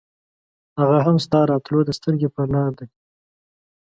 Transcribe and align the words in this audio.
هغه 0.79 0.97
هم 1.05 1.17
ستا 1.25 1.39
راتلو 1.51 1.79
ته 1.87 1.91
سترګې 1.99 2.29
پر 2.35 2.45
لار 2.53 2.71
دی. 2.79 2.87